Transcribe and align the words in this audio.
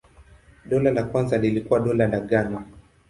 Dola 0.65 0.91
la 0.91 1.03
kwanza 1.03 1.37
lilikuwa 1.37 1.79
Dola 1.79 2.07
la 2.07 2.19
Ghana. 2.19 2.65